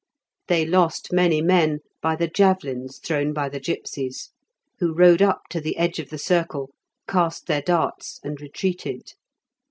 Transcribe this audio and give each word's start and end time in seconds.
They 0.47 0.65
lost 0.65 1.13
many 1.13 1.43
men 1.43 1.77
by 2.01 2.15
the 2.15 2.27
javelins 2.27 2.97
thrown 2.97 3.33
by 3.33 3.49
the 3.49 3.59
gipsies, 3.59 4.31
who 4.79 4.95
rode 4.95 5.21
up 5.21 5.41
to 5.51 5.61
the 5.61 5.77
edge 5.77 5.99
of 5.99 6.09
the 6.09 6.17
circle, 6.17 6.71
cast 7.07 7.45
their 7.45 7.61
darts, 7.61 8.19
and 8.23 8.41
retreated. 8.41 9.13